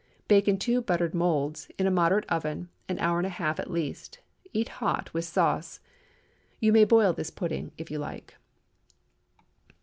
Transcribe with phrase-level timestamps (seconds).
[0.27, 3.69] Bake in two buttered moulds, in a moderate oven, an hour and a half at
[3.69, 4.17] least.
[4.51, 5.79] Eat hot, with sauce.
[6.59, 8.33] You may boil this pudding if you like.